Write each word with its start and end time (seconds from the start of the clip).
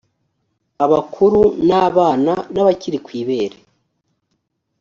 abakuru 0.85 1.41
n 1.67 1.69
abana 1.87 2.33
n 2.53 2.55
abakiri 2.61 2.97
ku 3.05 3.09
ibere 3.21 3.57